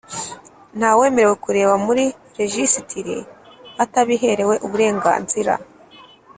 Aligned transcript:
Nta 0.77 0.89
wemerewe 0.99 1.35
kureba 1.43 1.73
muri 1.85 2.05
rejisitiri 2.37 3.17
atabiherewe 3.83 4.55
uburenganzira. 4.65 5.53